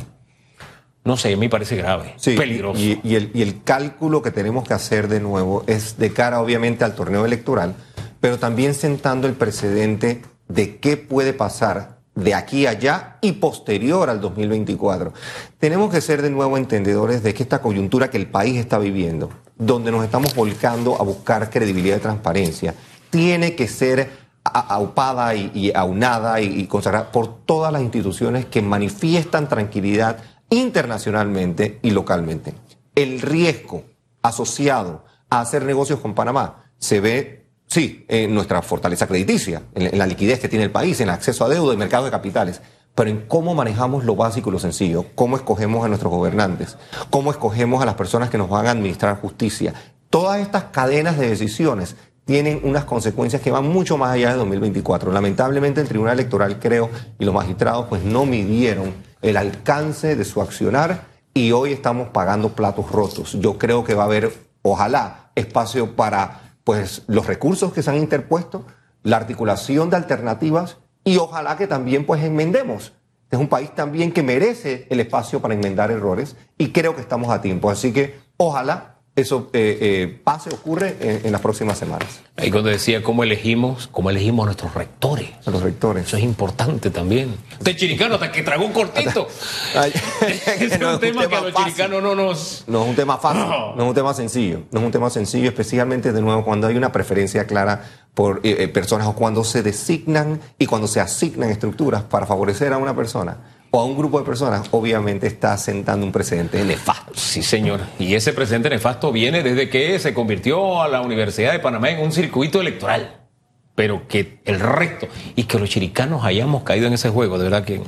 no 1.03 1.17
sé, 1.17 1.27
a 1.27 1.31
mí 1.31 1.41
me 1.41 1.50
parece 1.50 1.75
grave, 1.75 2.15
peligroso. 2.24 2.81
Y, 2.81 3.15
el, 3.15 3.29
y 3.33 3.41
el 3.41 3.62
cálculo 3.63 4.21
que 4.21 4.31
tenemos 4.31 4.65
que 4.65 4.74
hacer 4.74 5.09
de 5.09 5.19
nuevo 5.19 5.63
es 5.67 5.97
de 5.97 6.13
cara, 6.13 6.41
obviamente, 6.41 6.85
al 6.85 6.95
torneo 6.95 7.25
electoral, 7.25 7.75
pero 8.21 8.39
también 8.39 8.74
sentando 8.74 9.27
el 9.27 9.33
precedente 9.33 10.21
de 10.47 10.77
qué 10.77 10.95
puede 10.97 11.33
pasar 11.33 11.94
de 12.15 12.34
aquí 12.34 12.65
a 12.65 12.72
allá 12.72 13.17
y 13.22 13.34
posterior 13.34 14.10
al 14.10 14.22
2024. 14.22 15.13
Tenemos 15.60 15.91
que 15.91 16.01
ser 16.01 16.22
de 16.22 16.29
nuevo 16.29 16.57
entendedores 16.57 17.22
de 17.22 17.34
que 17.34 17.43
esta 17.43 17.62
coyuntura 17.62 18.10
que 18.10 18.17
el 18.17 18.27
país 18.27 18.57
está 18.57 18.79
viviendo, 18.79 19.29
donde 19.57 19.91
nos 19.91 20.03
estamos 20.03 20.34
volcando 20.34 21.00
a 21.00 21.03
buscar 21.03 21.50
credibilidad 21.50 21.98
y 21.98 22.01
transparencia, 22.01 22.74
tiene 23.10 23.55
que 23.55 23.67
ser 23.67 24.10
aupada 24.43 25.36
y, 25.36 25.72
aunada 25.75 26.39
y, 26.39 26.60
y 26.60 26.67
consagrada 26.67 27.12
por 27.12 27.45
todas 27.45 27.74
las 27.74 27.81
instituciones 27.81 28.45
que 28.45 28.62
manifiestan 28.62 29.50
tranquilidad 29.50 30.19
internacionalmente 30.50 31.79
y 31.81 31.91
localmente. 31.91 32.53
El 32.93 33.22
riesgo 33.22 33.84
asociado 34.22 35.03
a 35.29 35.41
hacer 35.41 35.65
negocios 35.65 36.00
con 36.00 36.13
Panamá 36.13 36.72
se 36.77 37.00
ve 37.01 37.44
Sí, 37.67 38.05
en 38.07 38.34
nuestra 38.34 38.62
fortaleza 38.62 39.07
crediticia, 39.07 39.63
en 39.74 39.98
la 39.98 40.05
liquidez 40.05 40.39
que 40.39 40.48
tiene 40.48 40.65
el 40.65 40.72
país, 40.72 41.00
en 41.01 41.10
el 41.10 41.15
acceso 41.15 41.43
a 41.45 41.50
deuda 41.50 41.74
y 41.74 41.77
mercado 41.77 42.05
de 42.05 42.12
capitales, 42.12 42.62
pero 42.93 43.10
en 43.10 43.25
cómo 43.27 43.53
manejamos 43.53 44.05
lo 44.05 44.15
básico 44.15 44.50
y 44.50 44.53
lo 44.53 44.60
sencillo, 44.60 45.05
cómo 45.15 45.36
escogemos 45.36 45.84
a 45.84 45.89
nuestros 45.89 46.12
gobernantes, 46.12 46.77
cómo 47.10 47.31
escogemos 47.31 47.81
a 47.81 47.86
las 47.86 47.95
personas 47.95 48.29
que 48.29 48.38
nos 48.38 48.50
van 48.50 48.67
a 48.67 48.72
administrar 48.72 49.19
justicia. 49.19 49.74
Todas 50.10 50.39
estas 50.39 50.65
cadenas 50.65 51.17
de 51.17 51.27
decisiones 51.27 51.95
tienen 52.24 52.62
unas 52.63 52.86
consecuencias 52.86 53.41
que 53.41 53.51
van 53.51 53.67
mucho 53.67 53.98
más 53.98 54.12
allá 54.12 54.31
de 54.31 54.38
2024. 54.38 55.12
Lamentablemente 55.12 55.81
el 55.81 55.88
Tribunal 55.88 56.13
Electoral, 56.13 56.60
creo, 56.60 56.89
y 57.19 57.25
los 57.25 57.34
magistrados, 57.34 57.88
pues 57.88 58.03
no 58.03 58.25
midieron 58.25 58.93
el 59.22 59.38
alcance 59.38 60.15
de 60.15 60.24
su 60.24 60.41
accionar 60.41 61.05
y 61.34 61.51
hoy 61.51 61.74
estamos 61.74 62.10
pagando 62.10 62.50
platos 62.50 62.89
rotos. 62.91 63.34
Yo 63.39 63.57
creo 63.57 63.84
que 63.84 63.93
va 63.93 64.03
a 64.03 64.05
haber, 64.05 64.34
ojalá, 64.62 65.31
espacio 65.36 65.95
para 65.95 66.44
pues, 66.65 67.03
los 67.07 67.27
recursos 67.27 67.72
que 67.72 67.81
se 67.81 67.91
han 67.91 67.98
interpuesto, 67.98 68.65
la 69.03 69.15
articulación 69.15 69.89
de 69.89 69.95
alternativas 69.95 70.77
y 71.05 71.17
ojalá 71.17 71.55
que 71.55 71.67
también 71.67 72.05
pues 72.05 72.22
enmendemos. 72.24 72.91
Es 73.31 73.39
un 73.39 73.48
país 73.48 73.74
también 73.74 74.12
que 74.12 74.24
merece 74.24 74.88
el 74.89 75.00
espacio 75.00 75.41
para 75.41 75.53
enmendar 75.53 75.91
errores 75.91 76.36
y 76.57 76.72
creo 76.72 76.95
que 76.95 77.01
estamos 77.01 77.29
a 77.29 77.41
tiempo. 77.41 77.69
Así 77.69 77.93
que 77.93 78.19
ojalá 78.38 78.94
eso 79.15 79.50
eh, 79.53 79.77
eh, 79.79 80.19
pase, 80.24 80.50
ocurre 80.53 80.98
en, 81.00 81.31
las 81.31 81.39
próximas 81.39 81.77
semanas. 81.77 82.19
Y 82.38 82.51
cuando 82.51 82.69
decía 82.69 83.01
cómo 83.01 83.24
elegimos, 83.24 83.88
cómo 83.88 84.10
elegimos 84.10 84.43
a 84.43 84.45
nuestros 84.48 84.74
rectores. 84.74 85.29
A 85.45 85.51
los 85.51 85.63
rectores. 85.63 86.07
Eso 86.07 86.17
es 86.17 86.24
importante 86.24 86.89
también. 86.89 87.34
Usted 87.57 87.77
chiricano 87.77 88.15
hasta 88.15 88.29
que 88.29 88.43
tragó 88.43 88.65
un 88.65 88.74
cortito. 88.74 89.27
es 89.75 90.72
un, 90.74 91.00
tema, 91.00 91.27
que 91.29 91.36
a 91.36 91.41
los 91.41 91.53
chiricanos 91.53 92.03
no 92.03 92.13
nos... 92.13 92.65
No 92.67 92.84
es 92.84 92.89
un 92.89 92.95
tema 92.95 93.17
fácil, 93.17 93.43
no. 93.43 93.75
es 93.75 93.88
un 93.88 93.93
tema 93.93 94.13
sencillo. 94.13 94.63
No 94.72 94.81
es 94.81 94.86
un 94.86 94.91
tema 94.91 95.10
sencillo, 95.10 95.48
especialmente 95.48 96.12
de 96.12 96.22
nuevo 96.22 96.43
cuando 96.43 96.67
hay 96.67 96.75
una 96.75 96.91
preferencia 96.91 97.48
clara 97.48 97.84
por 98.13 98.41
eh, 98.43 98.67
personas 98.67 99.07
o 99.07 99.15
cuando 99.15 99.45
se 99.45 99.63
designan 99.63 100.41
y 100.60 100.65
cuando 100.65 100.88
se 100.89 101.00
asignan 101.00 101.50
estructuras 101.51 102.03
para 102.03 102.25
favorecer 102.25 102.74
a 102.74 102.77
una 102.77 102.93
persona 102.93 103.38
o 103.75 103.79
a 103.82 103.84
un 103.84 103.98
grupo 103.98 104.20
de 104.20 104.25
personas, 104.25 104.70
obviamente 104.72 105.27
está 105.27 105.58
sentando 105.58 106.05
un 106.05 106.13
precedente 106.13 106.63
nefasto. 106.63 107.12
Sí, 107.13 107.44
señor. 107.44 107.82
Y 108.00 108.15
ese 108.15 108.32
precedente 108.32 108.70
nefasto 108.70 109.12
viene 109.12 109.44
desde 109.44 109.70
que 109.70 110.00
se 110.00 110.13
convirtió 110.13 110.82
a 110.82 110.88
la 110.88 111.01
Universidad 111.01 111.51
de 111.51 111.60
Panamá 111.60 111.89
en 111.89 112.00
un 112.00 112.13
circuito 112.13 112.62
electoral. 112.62 113.27
Pero 113.75 114.08
que 114.08 114.39
el 114.46 114.62
resto, 114.62 115.08
y 115.36 115.44
que 115.44 115.60
los 115.60 115.70
chiricanos 115.70 116.24
hayamos 116.24 116.63
caído 116.63 116.88
en 116.88 116.94
ese 116.94 117.10
juego, 117.10 117.38
de 117.38 117.44
verdad 117.44 117.65
que... 117.65 117.82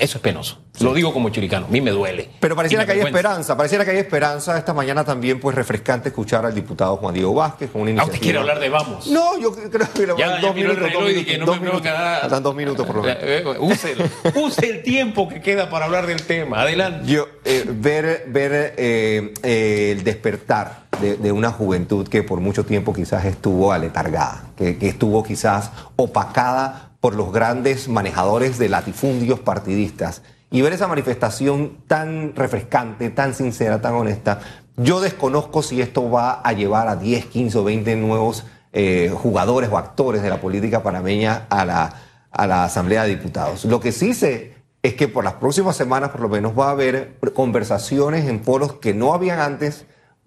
Eso 0.00 0.18
es 0.18 0.22
penoso. 0.22 0.58
Lo 0.80 0.92
digo 0.92 1.12
como 1.12 1.28
chiricano, 1.28 1.66
a 1.66 1.68
mí 1.68 1.80
me 1.80 1.92
duele. 1.92 2.28
Pero 2.40 2.56
pareciera 2.56 2.84
que 2.84 2.92
hay 2.92 3.00
esperanza, 3.00 3.56
pareciera 3.56 3.84
que 3.84 3.92
hay 3.92 3.98
esperanza. 3.98 4.58
Esta 4.58 4.74
mañana 4.74 5.04
también, 5.04 5.38
pues, 5.38 5.54
refrescante 5.54 6.08
escuchar 6.08 6.44
al 6.44 6.52
diputado 6.52 6.96
Juan 6.96 7.14
Diego 7.14 7.32
Vázquez 7.32 7.70
con 7.70 7.82
una 7.82 7.90
iniciativa. 7.90 8.12
¿A 8.12 8.14
usted 8.14 8.24
quiere 8.24 8.38
hablar 8.40 8.58
de 8.58 8.68
vamos? 8.70 9.06
No, 9.06 9.38
yo 9.38 9.54
creo 9.54 9.70
que 9.70 10.06
le 10.06 10.14
ya, 10.18 10.40
dos, 10.40 10.52
minutos, 10.52 10.92
dos 10.92 11.02
minutos. 11.04 11.24
Que 11.24 11.38
no 11.38 11.46
dos 11.46 11.60
minutos. 11.60 11.82
Quedar... 11.82 12.42
dos 12.42 12.54
minutos 12.56 12.86
por 12.86 12.96
lo 12.96 13.02
menos. 13.02 13.18
Eh, 13.22 13.44
eh, 13.46 13.56
use, 13.60 13.94
use, 14.34 14.68
el 14.68 14.82
tiempo 14.82 15.28
que 15.28 15.40
queda 15.40 15.70
para 15.70 15.84
hablar 15.84 16.08
del 16.08 16.22
tema. 16.22 16.62
Adelante. 16.62 17.06
Yo, 17.06 17.28
eh, 17.44 17.64
ver 17.66 18.24
ver 18.26 18.74
eh, 18.76 19.32
el 19.44 20.02
despertar 20.02 20.86
de, 21.00 21.16
de, 21.16 21.30
una 21.30 21.52
juventud 21.52 22.08
que 22.08 22.24
por 22.24 22.40
mucho 22.40 22.64
tiempo 22.64 22.92
quizás 22.92 23.24
estuvo 23.26 23.72
aletargada, 23.72 24.50
que, 24.56 24.76
que 24.76 24.88
estuvo 24.88 25.22
quizás 25.22 25.70
opacada 25.94 26.93
por 27.04 27.16
los 27.16 27.34
grandes 27.34 27.86
manejadores 27.86 28.56
de 28.56 28.70
latifundios 28.70 29.38
partidistas. 29.38 30.22
Y 30.50 30.62
ver 30.62 30.72
esa 30.72 30.88
manifestación 30.88 31.76
tan 31.86 32.34
refrescante, 32.34 33.10
tan 33.10 33.34
sincera, 33.34 33.82
tan 33.82 33.92
honesta, 33.92 34.40
yo 34.78 35.02
desconozco 35.02 35.62
si 35.62 35.82
esto 35.82 36.10
va 36.10 36.40
a 36.40 36.54
llevar 36.54 36.88
a 36.88 36.96
10, 36.96 37.26
15 37.26 37.58
o 37.58 37.64
20 37.64 37.96
nuevos 37.96 38.46
eh, 38.72 39.12
jugadores 39.14 39.68
o 39.70 39.76
actores 39.76 40.22
de 40.22 40.30
la 40.30 40.40
política 40.40 40.82
panameña 40.82 41.44
a 41.50 41.66
la, 41.66 41.94
a 42.30 42.46
la 42.46 42.64
Asamblea 42.64 43.02
de 43.02 43.10
Diputados. 43.10 43.66
Lo 43.66 43.80
que 43.80 43.92
sí 43.92 44.14
sé 44.14 44.54
es 44.82 44.94
que 44.94 45.06
por 45.06 45.24
las 45.24 45.34
próximas 45.34 45.76
semanas 45.76 46.08
por 46.08 46.22
lo 46.22 46.30
menos 46.30 46.58
va 46.58 46.68
a 46.68 46.70
haber 46.70 47.18
conversaciones 47.34 48.26
en 48.26 48.42
foros 48.42 48.76
que 48.76 48.94
no 48.94 49.12
habían 49.12 49.40
antes, 49.40 49.84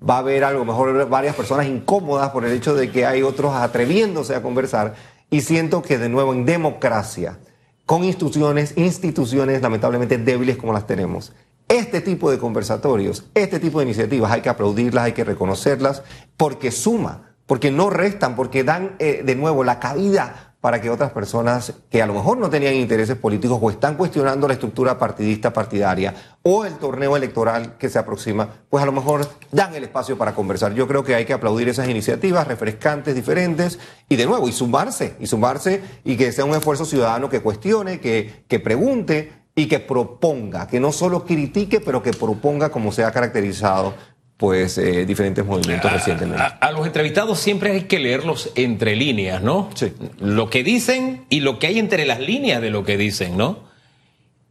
va 0.07 0.17
a 0.17 0.19
haber 0.19 0.43
a 0.43 0.51
lo 0.51 0.63
mejor 0.63 1.10
varias 1.10 1.36
personas 1.36 1.65
incómodas 1.65 2.29
por 2.29 2.46
el 2.46 2.51
hecho 2.51 2.75
de 2.75 2.91
que 2.91 3.07
hay 3.07 3.24
otros 3.24 3.55
atreviéndose 3.55 4.36
a 4.36 4.43
conversar 4.43 4.93
y 5.29 5.41
siento 5.41 5.81
que 5.81 5.98
de 5.98 6.10
nuevo 6.10 6.34
en 6.34 6.46
democracia, 6.46 7.39
con 7.86 8.03
instituciones, 8.03 8.74
instituciones 8.77 9.62
lamentablemente 9.62 10.17
débiles 10.17 10.57
como 10.57 10.74
las 10.74 10.88
tenemos, 10.88 11.34
este 11.67 12.01
tipo 12.01 12.31
de 12.31 12.38
conversatorios, 12.38 13.25
este 13.34 13.60
tipo 13.60 13.79
de 13.79 13.86
iniciativas 13.86 14.31
hay 14.31 14.41
que 14.41 14.50
aplaudirlas, 14.50 15.05
hay 15.05 15.12
que 15.12 15.25
reconocerlas, 15.25 16.03
porque 16.38 16.72
suma, 16.72 17.36
porque 17.46 17.72
no 17.72 17.89
restan, 17.89 18.36
porque 18.36 18.63
dan 18.63 18.96
eh, 19.00 19.22
de 19.25 19.36
nuevo 19.36 19.63
la 19.63 19.79
cabida 19.79 20.55
para 20.67 20.81
que 20.81 20.89
otras 20.89 21.12
personas 21.12 21.71
que 21.89 22.01
a 22.01 22.05
lo 22.05 22.13
mejor 22.13 22.38
no 22.38 22.50
tenían 22.50 22.74
intereses 22.74 23.15
políticos 23.15 23.57
o 23.62 23.69
están 23.71 23.95
cuestionando 23.95 24.50
la 24.50 24.53
estructura 24.55 25.00
partidista 25.00 25.53
partidaria 25.53 26.13
o 26.43 26.65
el 26.65 26.74
torneo 26.74 27.15
electoral 27.15 27.77
que 27.77 27.88
se 27.88 27.97
aproxima, 27.97 28.50
pues 28.69 28.83
a 28.83 28.86
lo 28.86 28.91
mejor 28.91 29.25
dan 29.50 29.74
el 29.75 29.86
espacio 29.86 30.17
para 30.17 30.36
conversar. 30.36 30.74
Yo 30.74 30.86
creo 30.86 31.05
que 31.05 31.15
hay 31.15 31.24
que 31.24 31.31
aplaudir 31.31 31.69
esas 31.69 31.88
iniciativas 31.88 32.45
refrescantes, 32.45 33.15
diferentes 33.15 33.79
y 34.09 34.17
de 34.17 34.25
nuevo, 34.25 34.50
y 34.50 34.51
sumarse, 34.51 35.15
y 35.21 35.27
sumarse 35.27 35.81
y 36.03 36.17
que 36.17 36.33
sea 36.33 36.43
un 36.43 36.53
esfuerzo 36.53 36.83
ciudadano 36.83 37.29
que 37.29 37.39
cuestione, 37.39 38.01
que, 38.01 38.43
que 38.50 38.59
pregunte 38.59 39.31
y 39.55 39.69
que 39.69 39.79
proponga, 39.79 40.67
que 40.67 40.81
no 40.81 40.91
solo 40.91 41.24
critique, 41.24 41.79
pero 41.79 42.03
que 42.03 42.12
proponga 42.12 42.71
como 42.71 42.91
se 42.91 43.05
ha 43.05 43.12
caracterizado 43.13 43.93
pues 44.38 44.77
eh, 44.77 45.06
diferentes 45.06 45.44
movimientos 45.46 45.91
recientemente. 45.91 46.44
A, 46.60 46.72
los 46.72 46.86
entrevistados 46.86 47.39
siempre 47.39 47.72
hay 47.72 47.82
que 47.82 48.00
leerlos 48.00 48.51
entre 48.56 48.96
líneas, 48.96 49.41
¿no? 49.41 49.70
Sí. 49.74 49.94
Lo 50.20 50.50
que 50.50 50.63
dicen 50.63 51.25
y 51.29 51.39
lo 51.39 51.58
que 51.58 51.67
hay 51.67 51.79
entre 51.79 52.06
las 52.06 52.20
líneas 52.20 52.62
de 52.62 52.70
lo 52.70 52.84
que 52.84 52.98
dicen, 52.98 53.36
¿no? 53.36 53.65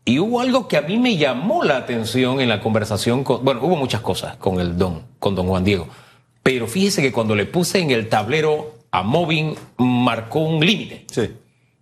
Y 0.05 0.19
hubo 0.19 0.41
algo 0.41 0.69
que 0.69 0.77
a 0.77 0.83
mí 0.83 0.99
me 0.99 1.17
llamó 1.17 1.65
la 1.65 1.77
atención 1.77 2.41
en 2.41 2.49
la 2.49 2.61
conversación 2.61 3.25
con, 3.25 3.45
bueno, 3.45 3.61
hubo 3.63 3.77
muchas 3.77 4.01
cosas 4.01 4.37
con 4.37 4.61
el 4.61 4.77
don, 4.77 5.03
con 5.19 5.35
don 5.35 5.47
Juan 5.47 5.65
Diego, 5.65 5.89
pero 6.43 6.67
fíjese 6.67 7.03
que 7.03 7.13
cuando 7.13 7.35
le 7.35 7.47
puse 7.47 7.81
en 7.81 7.91
el 7.91 8.09
tablero 8.09 8.77
a 8.91 9.03
Moving 9.03 9.57
marcó 9.79 10.41
un 10.41 10.65
límite. 10.65 11.07
Sí. 11.11 11.33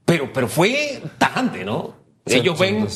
Pero, 0.05 0.31
pero 0.33 0.49
fue 0.49 1.03
tajante, 1.19 1.65
¿no? 1.65 1.95
Ellos 2.27 2.59
ven 2.59 2.87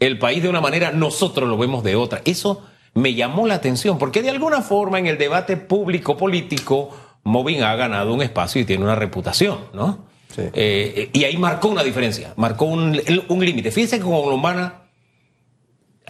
el 0.00 0.18
país 0.18 0.42
de 0.42 0.48
una 0.48 0.60
manera, 0.60 0.90
nosotros 0.92 1.48
lo 1.48 1.58
vemos 1.58 1.84
de 1.84 1.96
otra. 1.96 2.22
Eso 2.24 2.62
me 2.98 3.14
llamó 3.14 3.46
la 3.46 3.54
atención, 3.54 3.98
porque 3.98 4.22
de 4.22 4.30
alguna 4.30 4.60
forma 4.60 4.98
en 4.98 5.06
el 5.06 5.18
debate 5.18 5.56
público 5.56 6.16
político, 6.16 6.90
Movin 7.24 7.62
ha 7.62 7.74
ganado 7.76 8.12
un 8.12 8.22
espacio 8.22 8.60
y 8.60 8.64
tiene 8.64 8.84
una 8.84 8.94
reputación, 8.94 9.58
¿no? 9.72 10.06
Sí. 10.34 10.42
Eh, 10.52 11.10
y 11.12 11.24
ahí 11.24 11.36
marcó 11.36 11.68
una 11.68 11.82
diferencia, 11.82 12.32
marcó 12.36 12.66
un, 12.66 13.00
un 13.28 13.44
límite. 13.44 13.70
Fíjense 13.70 13.98
que 13.98 14.04
con 14.04 14.28
Lombana 14.28 14.87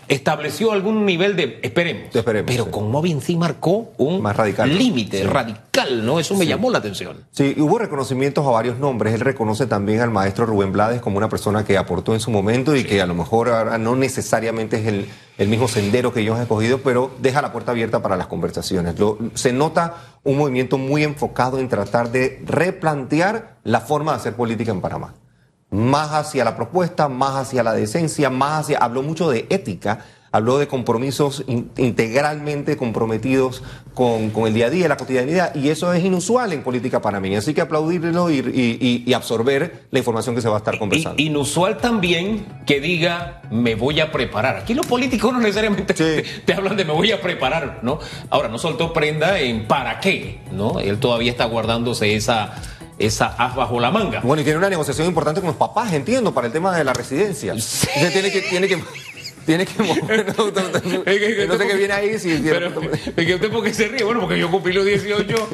estableció 0.08 0.72
algún 0.72 1.04
nivel 1.04 1.36
de 1.36 1.60
esperemos, 1.62 2.10
pero 2.46 2.70
con 2.70 2.90
Movin 2.90 3.20
sí 3.20 3.36
marcó 3.36 3.92
un 3.98 4.22
límite 4.66 5.24
radical, 5.24 6.04
¿no? 6.04 6.18
Eso 6.18 6.34
me 6.34 6.46
llamó 6.46 6.70
la 6.70 6.78
atención. 6.78 7.24
Sí, 7.30 7.54
hubo 7.58 7.78
reconocimientos 7.78 8.46
a 8.46 8.50
varios 8.50 8.78
nombres. 8.78 9.14
Él 9.14 9.20
reconoce 9.20 9.66
también 9.66 10.00
al 10.00 10.10
maestro 10.10 10.46
Rubén 10.46 10.72
Blades 10.72 11.00
como 11.00 11.18
una 11.18 11.28
persona 11.28 11.64
que 11.64 11.76
aportó 11.76 12.14
en 12.14 12.20
su 12.20 12.30
momento 12.30 12.74
y 12.74 12.84
que 12.84 13.00
a 13.02 13.06
lo 13.06 13.14
mejor 13.14 13.50
ahora 13.50 13.78
no 13.78 13.96
necesariamente 13.96 14.78
es 14.78 14.86
el, 14.86 15.06
el, 15.36 15.48
mismo 15.48 15.68
sendero 15.68 16.12
que 16.12 16.20
ellos 16.20 16.36
han 16.36 16.42
escogido, 16.42 16.78
pero 16.78 17.10
deja 17.20 17.42
la 17.42 17.52
puerta 17.52 17.72
abierta 17.72 18.02
para 18.02 18.16
las 18.16 18.26
conversaciones. 18.26 18.94
se 19.34 19.52
nota 19.52 19.96
un 20.24 20.38
movimiento 20.38 20.78
muy 20.78 21.04
enfocado 21.04 21.58
en 21.58 21.68
tratar 21.68 22.10
de 22.10 22.42
replantear 22.46 23.58
la 23.64 23.80
forma 23.80 24.12
de 24.12 24.16
hacer 24.16 24.34
política 24.34 24.72
en 24.72 24.80
Panamá 24.80 25.14
más 25.70 26.12
hacia 26.12 26.44
la 26.44 26.56
propuesta, 26.56 27.08
más 27.08 27.34
hacia 27.36 27.62
la 27.62 27.72
decencia, 27.72 28.30
más 28.30 28.60
hacia... 28.60 28.78
Habló 28.78 29.02
mucho 29.02 29.28
de 29.30 29.46
ética, 29.50 30.04
habló 30.30 30.58
de 30.58 30.66
compromisos 30.68 31.44
integralmente 31.76 32.76
comprometidos 32.76 33.62
con, 33.94 34.30
el 34.46 34.54
día 34.54 34.66
a 34.66 34.70
día, 34.70 34.88
la 34.88 34.96
cotidianidad, 34.96 35.54
y 35.54 35.70
eso 35.70 35.92
es 35.92 36.04
inusual 36.04 36.52
en 36.52 36.62
política 36.62 37.02
panameña. 37.02 37.38
Así 37.38 37.54
que 37.54 37.60
aplaudirlo 37.60 38.30
y, 38.30 39.12
absorber 39.12 39.86
la 39.90 39.98
información 39.98 40.34
que 40.34 40.40
se 40.40 40.48
va 40.48 40.54
a 40.54 40.58
estar 40.58 40.78
conversando. 40.78 41.20
inusual 41.20 41.78
también 41.78 42.46
que 42.64 42.80
diga, 42.80 43.42
me 43.50 43.74
voy 43.74 44.00
a 44.00 44.12
preparar. 44.12 44.56
Aquí 44.56 44.74
los 44.74 44.86
políticos 44.86 45.32
no 45.32 45.40
necesariamente 45.40 45.94
te, 46.46 46.52
hablan 46.52 46.76
de 46.76 46.84
me 46.84 46.92
voy 46.92 47.10
a 47.10 47.20
preparar, 47.20 47.80
¿no? 47.82 47.98
Ahora, 48.30 48.48
no 48.48 48.58
soltó 48.58 48.92
prenda 48.92 49.40
en 49.40 49.66
para 49.66 49.98
qué, 49.98 50.40
¿no? 50.52 50.78
Él 50.78 50.98
todavía 50.98 51.32
está 51.32 51.46
guardándose 51.46 52.14
esa 52.14 52.54
esa 52.98 53.26
as 53.38 53.54
bajo 53.54 53.78
la 53.80 53.90
manga. 53.90 54.20
Bueno, 54.20 54.40
y 54.40 54.44
tiene 54.44 54.58
una 54.58 54.68
negociación 54.68 55.06
importante 55.06 55.40
con 55.40 55.48
los 55.48 55.56
papás, 55.56 55.92
entiendo, 55.92 56.32
para 56.32 56.46
el 56.46 56.52
tema 56.52 56.76
de 56.76 56.84
la 56.84 56.92
residencia. 56.92 57.54
tiene 58.12 58.30
que, 58.30 58.40
tiene 58.42 58.68
que, 58.68 58.82
tiene 59.46 59.66
que 59.66 59.82
mover. 59.82 60.26
No, 61.48 61.58
sé 61.58 61.66
qué 61.66 61.74
viene 61.74 61.94
ahí. 61.94 62.18
Si 62.18 62.36
pero, 62.38 62.72
que 63.14 63.34
usted 63.34 63.50
porque 63.50 63.72
se 63.72 63.88
ríe. 63.88 64.04
Bueno, 64.04 64.20
porque 64.20 64.38
yo 64.38 64.50
cumplí 64.50 64.72
los 64.72 64.84
18 64.84 65.48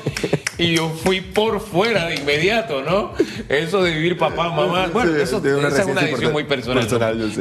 y 0.59 0.75
yo 0.75 0.89
fui 0.89 1.21
por 1.21 1.61
fuera 1.61 2.07
de 2.07 2.17
inmediato, 2.17 2.83
¿no? 2.83 3.13
Eso 3.49 3.83
de 3.83 3.93
vivir 3.93 4.17
papá, 4.17 4.51
mamá. 4.51 4.89
Bueno, 4.93 5.15
eso, 5.17 5.43
esa 5.45 5.83
es 5.83 5.87
una 5.87 6.01
decisión 6.01 6.33
muy 6.33 6.45
personal. 6.45 6.87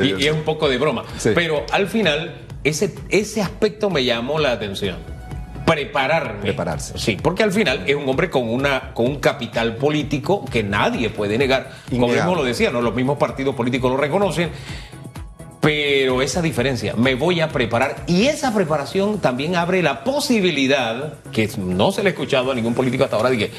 y, 0.01 0.27
es 0.27 0.33
un 0.33 0.43
poco 0.43 0.67
de 0.67 0.77
broma. 0.77 1.03
Pero 1.23 1.65
al 1.71 1.87
final, 1.87 2.35
ese, 2.63 2.93
ese 3.09 3.41
aspecto 3.41 3.89
me 3.89 4.03
llamó 4.03 4.39
la 4.39 4.51
atención 4.51 5.12
prepararme. 5.65 6.41
Prepararse. 6.41 6.97
Sí, 6.97 7.17
porque 7.21 7.43
al 7.43 7.51
final 7.51 7.83
es 7.87 7.95
un 7.95 8.07
hombre 8.07 8.29
con, 8.29 8.49
una, 8.49 8.93
con 8.93 9.05
un 9.07 9.19
capital 9.19 9.75
político 9.75 10.45
que 10.45 10.63
nadie 10.63 11.09
puede 11.09 11.37
negar. 11.37 11.71
Como 11.89 12.07
mismo 12.07 12.35
lo 12.35 12.43
decía, 12.43 12.71
¿no? 12.71 12.81
los 12.81 12.95
mismos 12.95 13.17
partidos 13.17 13.55
políticos 13.55 13.91
lo 13.91 13.97
reconocen. 13.97 14.49
Pero 15.61 16.21
esa 16.21 16.41
diferencia, 16.41 16.93
me 16.95 17.15
voy 17.15 17.39
a 17.39 17.47
preparar. 17.47 18.03
Y 18.05 18.25
esa 18.25 18.53
preparación 18.53 19.19
también 19.19 19.55
abre 19.55 19.81
la 19.81 20.03
posibilidad, 20.03 21.13
que 21.31 21.49
no 21.57 21.93
se 21.93 22.03
le 22.03 22.09
ha 22.09 22.11
escuchado 22.11 22.51
a 22.51 22.55
ningún 22.55 22.73
político 22.73 23.05
hasta 23.05 23.15
ahora, 23.15 23.29
de 23.29 23.37
que 23.37 23.51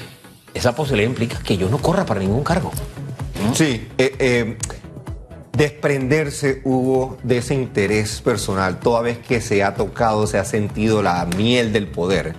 esa 0.52 0.74
posibilidad 0.74 1.08
implica 1.08 1.38
que 1.38 1.56
yo 1.56 1.70
no 1.70 1.78
corra 1.78 2.04
para 2.04 2.20
ningún 2.20 2.44
cargo. 2.44 2.72
Sí, 3.54 3.88
eh, 3.98 4.14
eh, 4.18 4.56
desprenderse, 5.56 6.60
Hugo, 6.64 7.18
de 7.22 7.38
ese 7.38 7.54
interés 7.54 8.20
personal, 8.20 8.80
toda 8.80 9.02
vez 9.02 9.18
que 9.18 9.40
se 9.40 9.62
ha 9.62 9.74
tocado, 9.74 10.26
se 10.26 10.38
ha 10.38 10.44
sentido 10.44 11.02
la 11.02 11.26
miel 11.36 11.72
del 11.72 11.86
poder, 11.86 12.34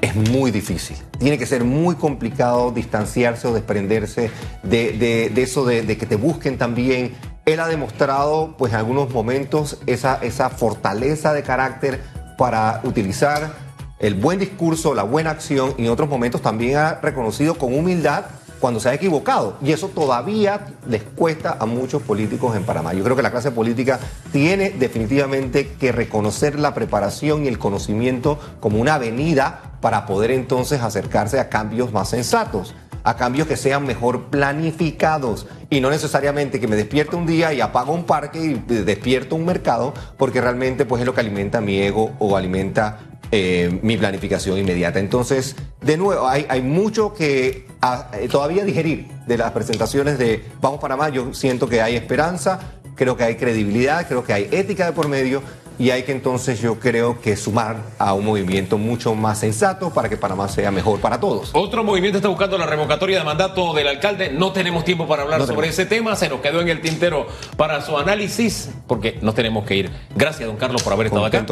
es 0.00 0.14
muy 0.14 0.50
difícil. 0.50 0.96
Tiene 1.18 1.36
que 1.36 1.46
ser 1.46 1.64
muy 1.64 1.96
complicado 1.96 2.70
distanciarse 2.70 3.48
o 3.48 3.52
desprenderse 3.52 4.30
de, 4.62 5.32
eso 5.36 5.64
de, 5.66 5.84
que 5.98 6.06
te 6.06 6.16
busquen 6.16 6.56
también. 6.56 7.14
Él 7.44 7.60
ha 7.60 7.68
demostrado, 7.68 8.54
pues 8.56 8.72
en 8.72 8.78
algunos 8.78 9.10
momentos, 9.10 9.78
esa, 9.86 10.18
esa 10.22 10.48
fortaleza 10.48 11.32
de 11.34 11.42
carácter 11.42 12.00
para 12.38 12.80
utilizar 12.84 13.52
el 13.98 14.14
buen 14.14 14.38
discurso, 14.38 14.94
la 14.94 15.02
buena 15.02 15.30
acción 15.30 15.74
y 15.76 15.84
en 15.84 15.90
otros 15.90 16.08
momentos 16.08 16.40
también 16.40 16.78
ha 16.78 16.94
reconocido 17.02 17.56
con 17.56 17.74
humildad 17.74 18.24
cuando 18.60 18.78
se 18.78 18.90
ha 18.90 18.94
equivocado. 18.94 19.56
Y 19.62 19.72
eso 19.72 19.88
todavía 19.88 20.66
les 20.86 21.02
cuesta 21.02 21.56
a 21.58 21.66
muchos 21.66 22.02
políticos 22.02 22.56
en 22.56 22.64
Panamá. 22.64 22.92
Yo 22.92 23.02
creo 23.02 23.16
que 23.16 23.22
la 23.22 23.30
clase 23.30 23.50
política 23.50 23.98
tiene 24.32 24.70
definitivamente 24.70 25.72
que 25.80 25.92
reconocer 25.92 26.58
la 26.58 26.74
preparación 26.74 27.44
y 27.44 27.48
el 27.48 27.58
conocimiento 27.58 28.38
como 28.60 28.80
una 28.80 28.94
avenida 28.94 29.76
para 29.80 30.06
poder 30.06 30.30
entonces 30.30 30.82
acercarse 30.82 31.40
a 31.40 31.48
cambios 31.48 31.92
más 31.92 32.10
sensatos 32.10 32.74
a 33.02 33.16
cambios 33.16 33.48
que 33.48 33.56
sean 33.56 33.86
mejor 33.86 34.24
planificados 34.24 35.46
y 35.70 35.80
no 35.80 35.90
necesariamente 35.90 36.60
que 36.60 36.68
me 36.68 36.76
despierte 36.76 37.16
un 37.16 37.26
día 37.26 37.52
y 37.52 37.60
apago 37.60 37.92
un 37.92 38.04
parque 38.04 38.40
y 38.40 38.54
despierto 38.54 39.36
un 39.36 39.46
mercado 39.46 39.94
porque 40.16 40.40
realmente 40.40 40.84
pues 40.84 41.00
es 41.00 41.06
lo 41.06 41.14
que 41.14 41.20
alimenta 41.20 41.60
mi 41.60 41.80
ego 41.80 42.12
o 42.18 42.36
alimenta 42.36 42.98
eh, 43.32 43.78
mi 43.82 43.96
planificación 43.96 44.58
inmediata. 44.58 44.98
Entonces, 44.98 45.56
de 45.80 45.96
nuevo, 45.96 46.28
hay, 46.28 46.46
hay 46.48 46.62
mucho 46.62 47.14
que 47.14 47.66
ah, 47.80 48.10
eh, 48.14 48.28
todavía 48.28 48.64
digerir 48.64 49.06
de 49.26 49.38
las 49.38 49.52
presentaciones 49.52 50.18
de 50.18 50.44
Vamos 50.60 50.80
Panamá. 50.80 51.08
Yo 51.10 51.32
siento 51.32 51.68
que 51.68 51.80
hay 51.80 51.96
esperanza, 51.96 52.58
creo 52.96 53.16
que 53.16 53.24
hay 53.24 53.36
credibilidad, 53.36 54.06
creo 54.08 54.24
que 54.24 54.32
hay 54.32 54.48
ética 54.50 54.86
de 54.86 54.92
por 54.92 55.08
medio 55.08 55.42
y 55.80 55.90
hay 55.90 56.02
que 56.02 56.12
entonces 56.12 56.60
yo 56.60 56.78
creo 56.78 57.22
que 57.22 57.36
sumar 57.36 57.76
a 57.98 58.12
un 58.12 58.26
movimiento 58.26 58.76
mucho 58.76 59.14
más 59.14 59.38
sensato 59.38 59.88
para 59.88 60.10
que 60.10 60.18
Panamá 60.18 60.46
sea 60.46 60.70
mejor 60.70 61.00
para 61.00 61.18
todos. 61.18 61.50
Otro 61.54 61.82
movimiento 61.82 62.18
está 62.18 62.28
buscando 62.28 62.58
la 62.58 62.66
revocatoria 62.66 63.18
de 63.18 63.24
mandato 63.24 63.72
del 63.72 63.88
alcalde. 63.88 64.30
No 64.30 64.52
tenemos 64.52 64.84
tiempo 64.84 65.08
para 65.08 65.22
hablar 65.22 65.46
sobre 65.46 65.68
ese 65.68 65.86
tema. 65.86 66.16
Se 66.16 66.28
nos 66.28 66.40
quedó 66.40 66.60
en 66.60 66.68
el 66.68 66.82
tintero 66.82 67.26
para 67.56 67.80
su 67.80 67.96
análisis 67.96 68.68
porque 68.86 69.18
nos 69.22 69.34
tenemos 69.34 69.64
que 69.64 69.76
ir. 69.76 69.90
Gracias, 70.14 70.46
don 70.46 70.58
Carlos, 70.58 70.82
por 70.82 70.92
haber 70.92 71.06
estado 71.06 71.24
acá. 71.24 71.46